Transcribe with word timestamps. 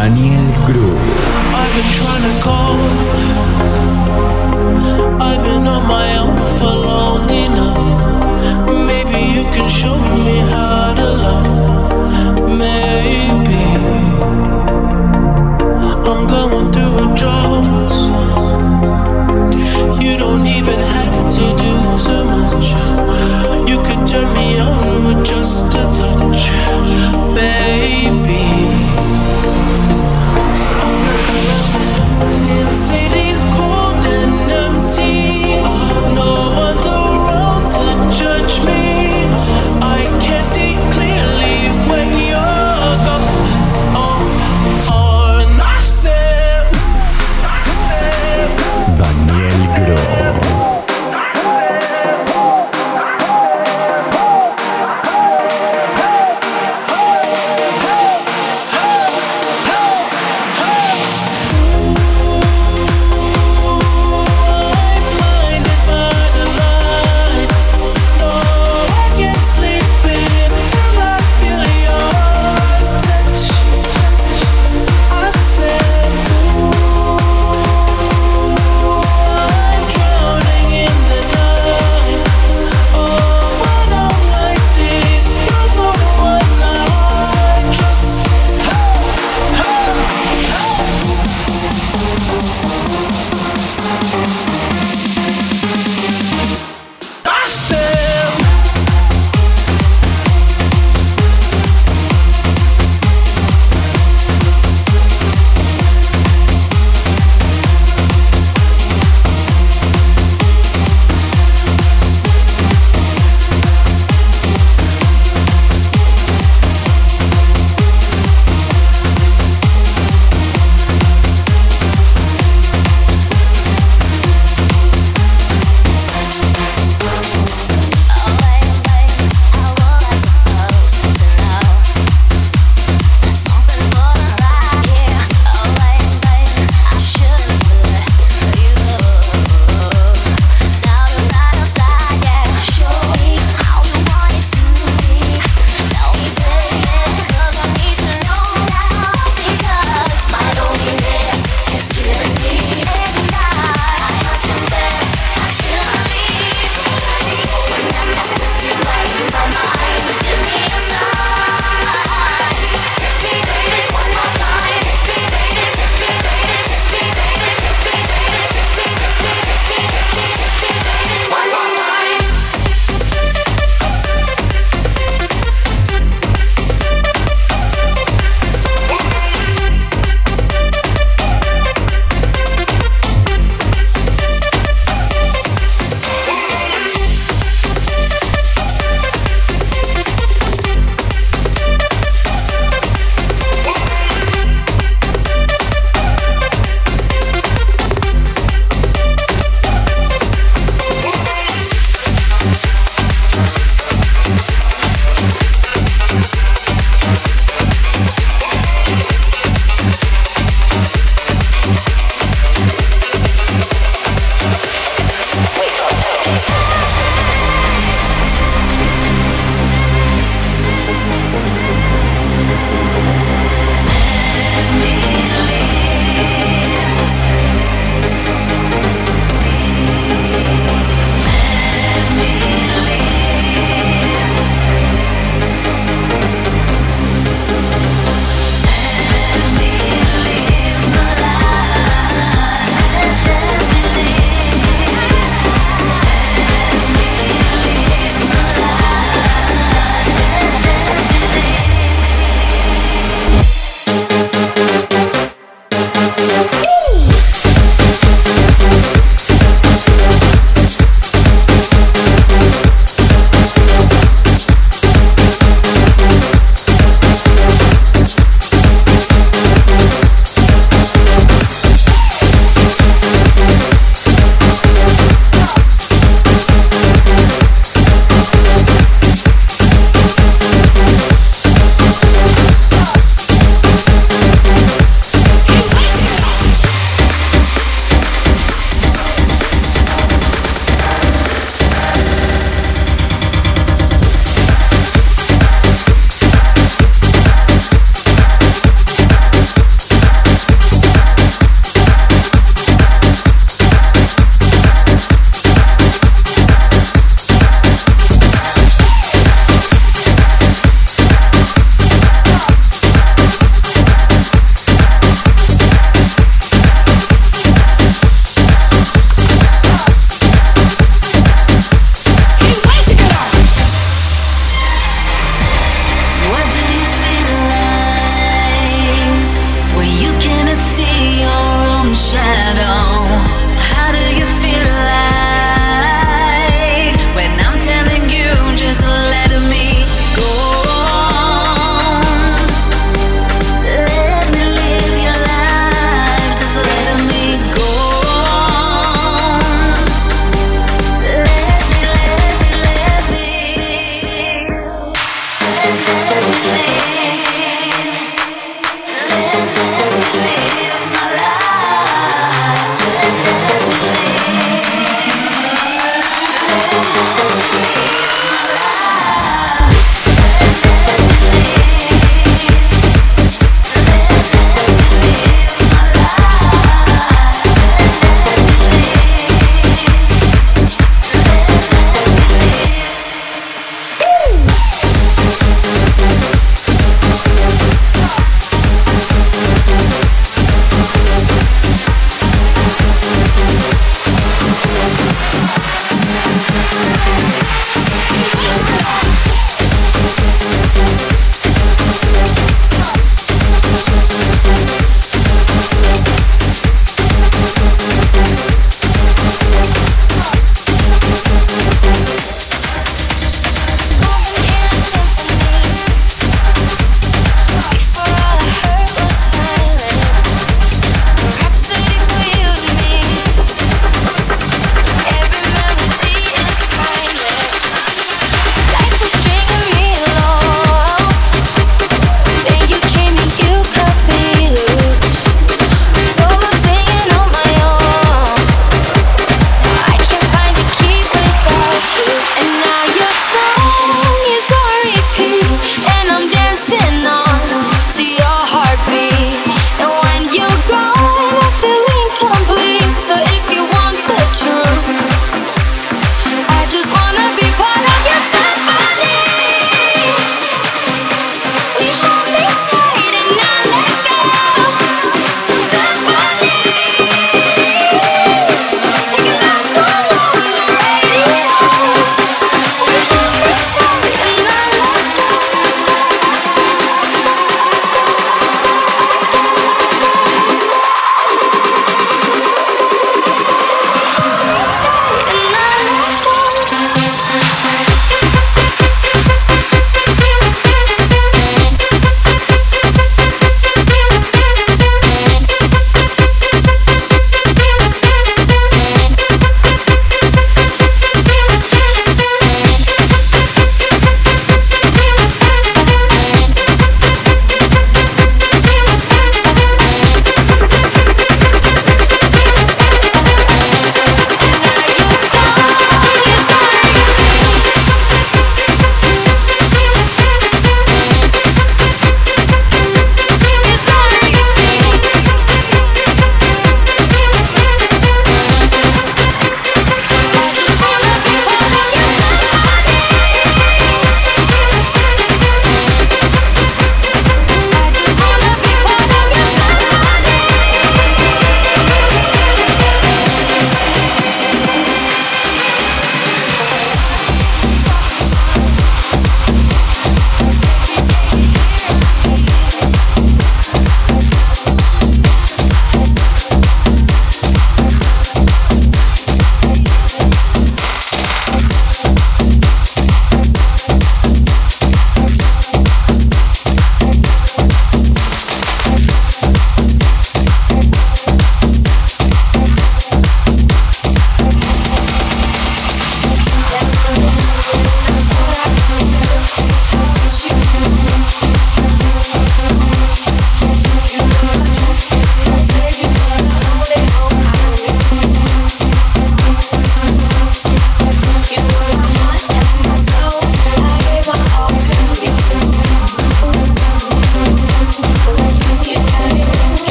Daniel 0.00 0.40
Groove. 0.64 0.98
I've 1.54 1.74
been 1.76 1.92
trying 1.92 2.22
to 2.22 2.42
call. 2.42 2.76
I've 5.20 5.42
been 5.44 5.68
on 5.68 5.86
my 5.86 6.16
own. 6.16 6.29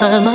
Asleep 0.00 0.27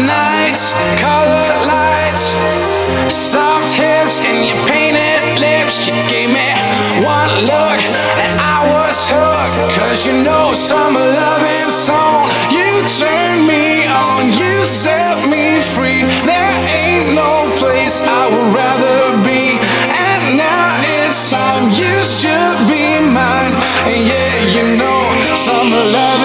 nights, 0.00 0.72
color 0.96 1.66
lights, 1.66 2.32
soft 3.12 3.74
hips, 3.74 4.20
and 4.20 4.46
your 4.46 4.56
painted 4.66 5.38
lips. 5.38 5.86
You 5.86 5.94
gave 6.08 6.30
me 6.30 6.48
one 7.04 7.32
look, 7.44 7.80
and 8.22 8.32
I 8.40 8.58
was 8.72 8.96
hooked. 9.10 9.76
Cause 9.78 10.06
you 10.06 10.14
know 10.22 10.54
some 10.54 10.94
loving 10.94 11.70
song. 11.70 12.28
You 12.50 12.68
turn 13.00 13.46
me 13.46 13.86
on, 13.86 14.32
you 14.32 14.64
set 14.64 15.28
me 15.28 15.60
free. 15.74 16.04
There 16.24 16.52
ain't 16.68 17.14
no 17.14 17.52
place 17.56 18.00
I 18.00 18.22
would 18.32 18.54
rather 18.54 19.18
be. 19.26 19.58
And 19.92 20.36
now 20.36 20.80
it's 21.02 21.30
time 21.30 21.68
you 21.76 21.94
should 22.04 22.58
be 22.68 23.00
mine. 23.12 23.54
And 23.90 24.08
yeah, 24.08 24.54
you 24.54 24.76
know 24.76 25.02
some 25.34 25.70
loving. 25.70 26.21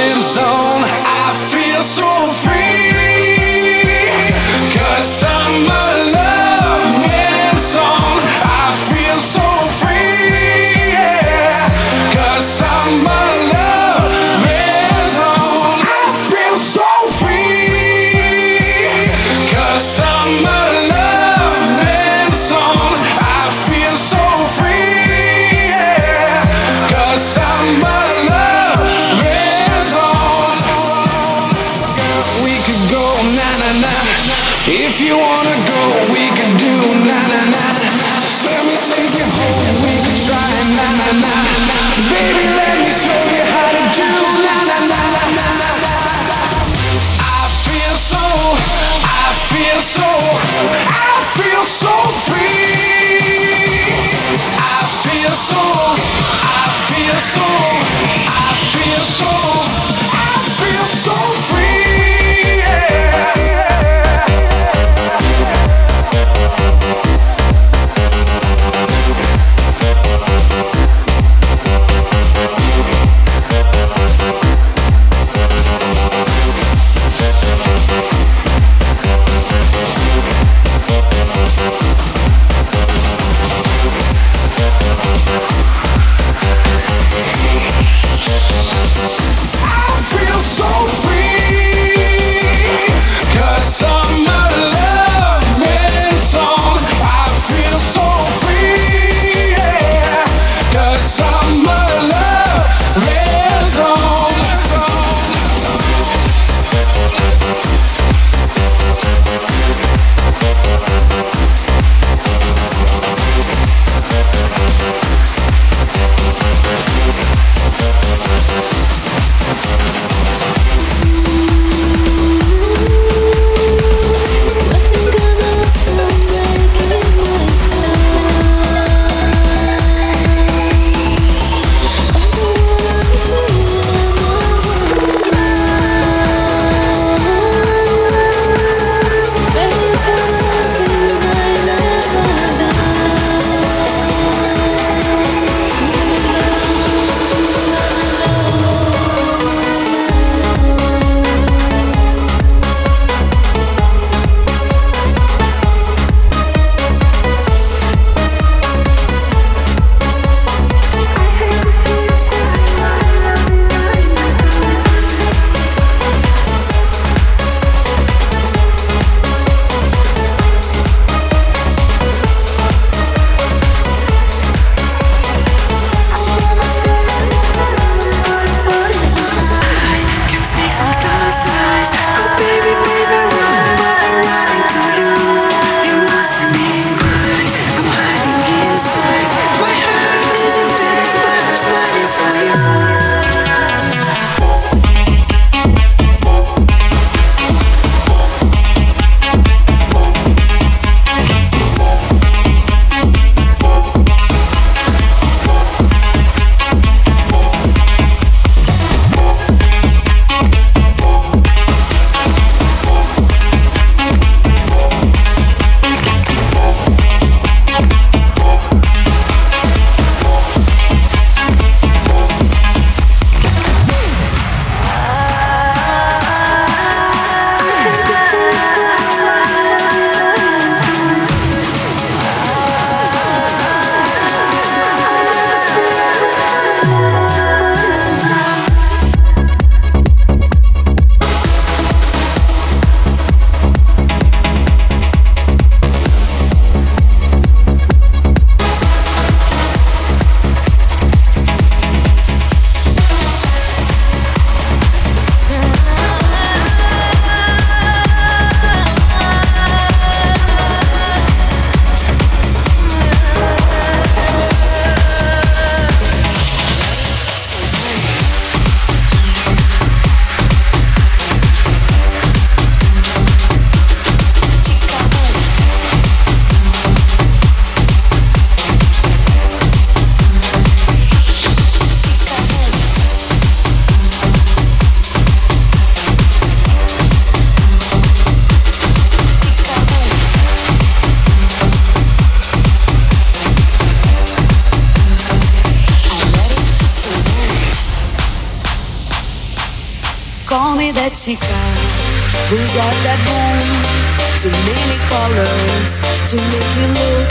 To 306.27 306.35
make 306.35 306.71
you 306.75 306.87
look. 306.91 307.27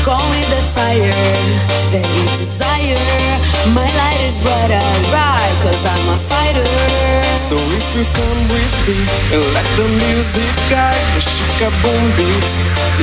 Call 0.00 0.24
me 0.32 0.40
the 0.48 0.62
fire 0.72 1.12
that 1.92 2.06
you 2.08 2.24
desire. 2.32 2.96
My 3.76 3.84
light 3.84 4.20
is 4.24 4.40
bright 4.40 4.72
and 4.72 5.00
bright, 5.12 5.54
cause 5.60 5.84
I'm 5.84 6.06
a 6.08 6.16
fighter. 6.16 6.64
So 7.36 7.52
if 7.76 7.84
you 7.92 8.00
come 8.16 8.40
with 8.48 8.74
me 8.88 8.96
and 9.36 9.44
let 9.52 9.68
the 9.76 9.88
music 10.08 10.48
guide 10.72 11.04
the 11.12 11.20
shika 11.20 11.68
boom 11.84 12.04
beat, 12.16 12.48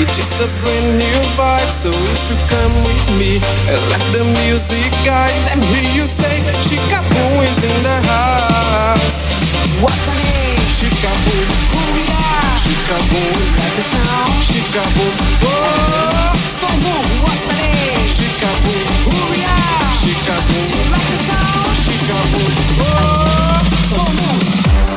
it 0.01 0.09
is 0.09 0.41
a 0.41 0.49
brand 0.65 0.97
new 0.97 1.17
vibe. 1.37 1.69
So 1.69 1.93
if 1.93 2.21
you 2.25 2.37
come 2.49 2.73
with 2.81 3.05
me 3.21 3.37
and 3.69 3.77
let 3.93 4.01
the 4.17 4.25
music 4.25 4.89
guide, 5.05 5.37
and 5.53 5.61
hear 5.69 6.01
you 6.01 6.09
say 6.09 6.33
shika 6.65 6.97
boom 7.13 7.45
is 7.45 7.61
in 7.61 7.77
the 7.85 7.97
house. 8.09 9.21
What's 9.85 10.01
my 10.09 10.17
name? 10.17 10.65
Shika 10.81 11.13
boom, 11.29 12.00
Boom, 12.61 12.77
Like 13.57 13.73
the 13.75 13.81
sound? 13.81 14.29
boom. 14.93 15.13
Oh, 15.41 16.37
So 16.37 16.67
move. 16.85 17.23
What's 17.25 17.47
my 17.49 17.57
boom, 18.61 18.85
Who 19.09 19.17
we 19.33 19.41
are? 19.41 19.89
boom, 20.45 20.69
you 20.69 20.85
like 20.93 21.07
the 21.09 21.17
sound? 21.25 21.73
boom. 22.29 22.51
Oh, 22.85 23.65
So 23.89 24.03
move. 24.05 24.90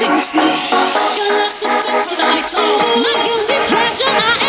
Your 0.00 0.10
love's 0.10 0.30
too 0.30 1.66
the 2.14 2.22
lights 2.22 2.56
on. 2.56 2.62
My 3.02 3.14
guilty 3.26 3.58
pleasure, 3.66 4.06
I 4.06 4.38
ain't 4.42 4.47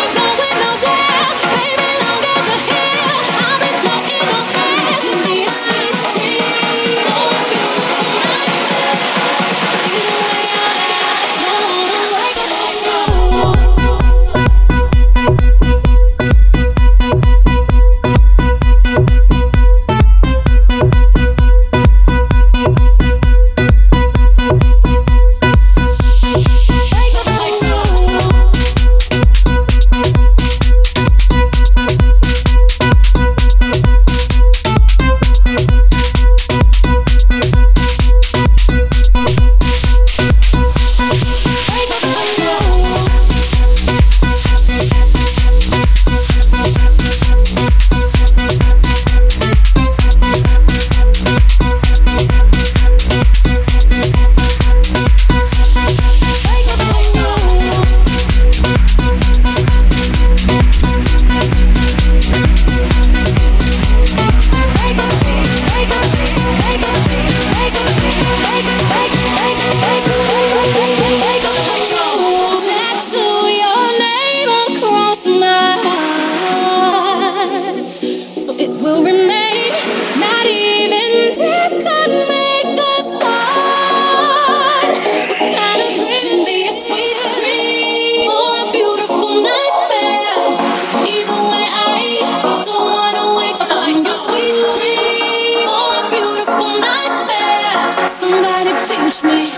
Somebody 98.60 98.76
pinch 98.92 99.24
me. 99.24 99.48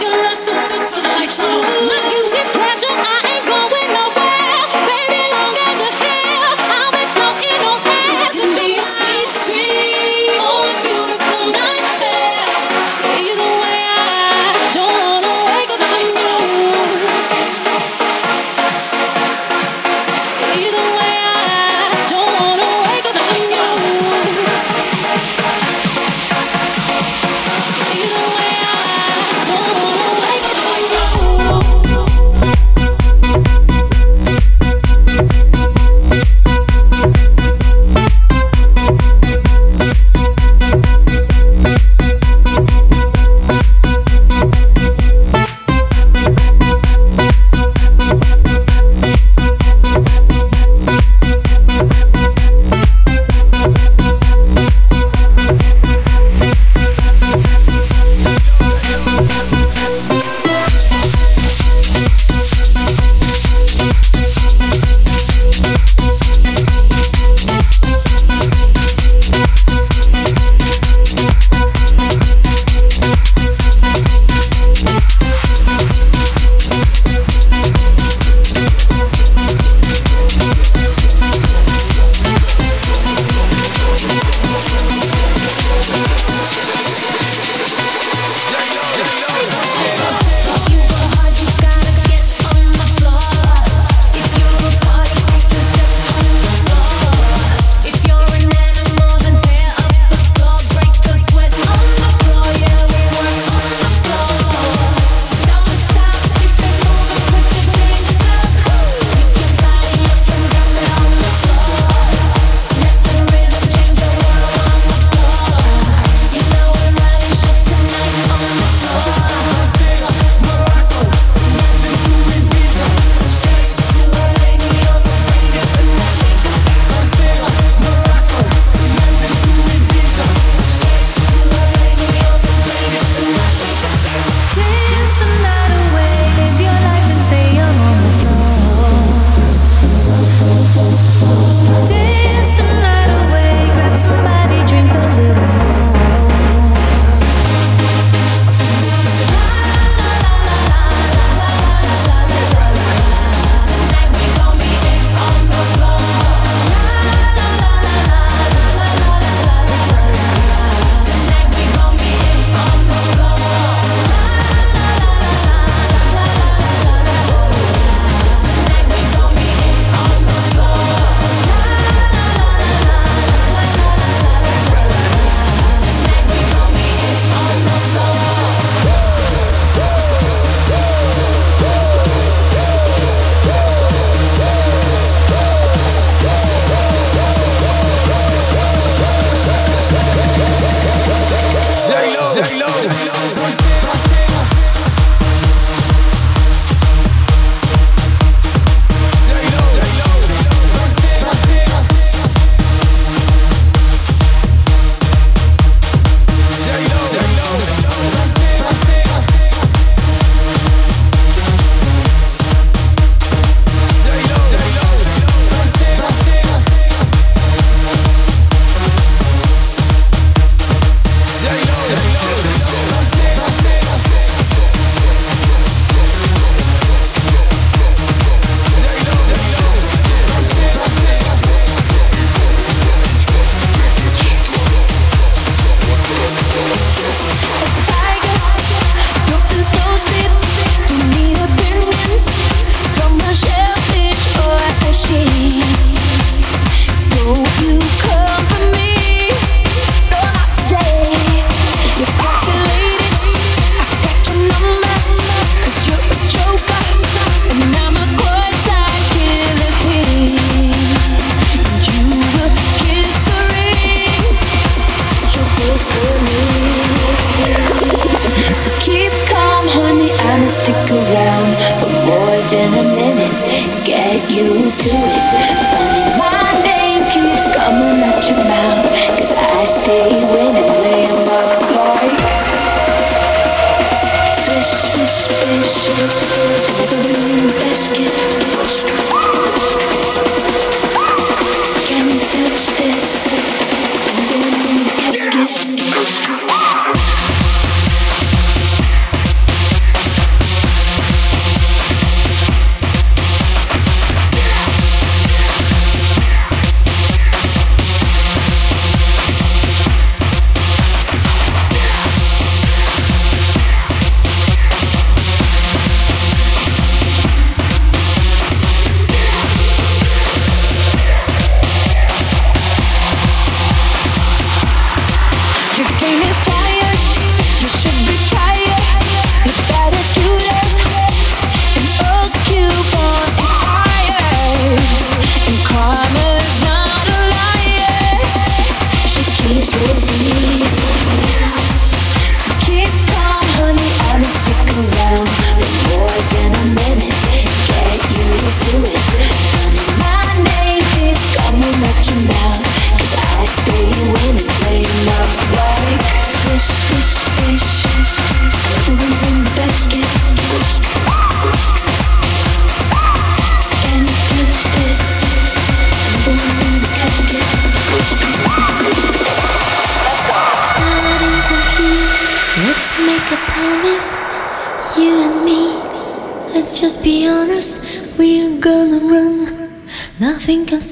Your 0.00 0.16
love's 0.24 0.46
too 0.46 0.56
good 0.56 0.88
to 0.88 1.00
like 1.04 1.28
you. 1.28 1.60
My 1.60 2.42
pleasure, 2.56 2.88
I 2.88 3.25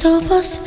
Can 0.04 0.30
us, 0.32 0.63